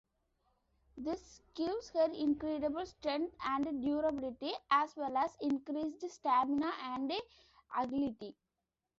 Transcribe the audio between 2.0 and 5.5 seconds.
incredible strength and durability as well as